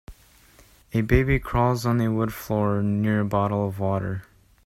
A 0.93 1.01
baby 1.01 1.37
crawls 1.39 1.85
on 1.85 2.01
a 2.01 2.11
wood 2.11 2.33
floor 2.33 2.81
near 2.81 3.19
a 3.19 3.25
bottle 3.25 3.67
of 3.67 3.77
water. 3.77 4.23